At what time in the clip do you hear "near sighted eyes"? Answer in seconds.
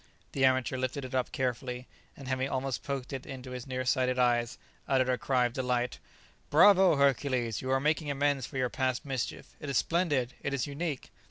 3.67-4.57